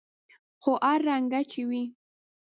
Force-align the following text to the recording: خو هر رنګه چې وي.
خو 0.61 0.71
هر 0.85 0.99
رنګه 1.09 1.39
چې 1.51 1.61
وي. 1.69 1.83